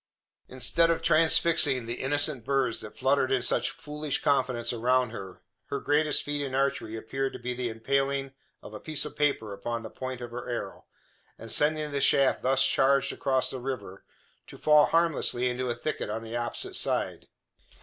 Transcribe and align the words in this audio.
Instead 0.47 0.89
of 0.89 1.03
transfixing 1.03 1.85
the 1.85 2.01
innocent 2.01 2.43
birds 2.43 2.81
that 2.81 2.97
fluttered 2.97 3.31
in 3.31 3.43
such 3.43 3.69
foolish 3.69 4.19
confidence 4.23 4.73
around 4.73 5.11
her, 5.11 5.43
her 5.67 5.79
greatest 5.79 6.23
feat 6.23 6.41
in 6.41 6.55
archery 6.55 6.95
appeared 6.95 7.31
to 7.33 7.37
be 7.37 7.53
the 7.53 7.69
impaling 7.69 8.33
of 8.63 8.73
a 8.73 8.79
piece 8.79 9.05
of 9.05 9.15
paper 9.15 9.53
upon 9.53 9.83
the 9.83 9.91
point 9.91 10.19
of 10.19 10.31
her 10.31 10.49
arrow, 10.49 10.85
and 11.37 11.51
sending 11.51 11.91
the 11.91 12.01
shaft 12.01 12.41
thus 12.41 12.65
charged 12.67 13.13
across 13.13 13.51
the 13.51 13.59
river, 13.59 14.03
to 14.47 14.57
fall 14.57 14.85
harmlessly 14.87 15.47
into 15.47 15.69
a 15.69 15.75
thicket 15.75 16.09
on 16.09 16.23
the 16.23 16.35
opposite 16.35 16.75
side. 16.75 17.27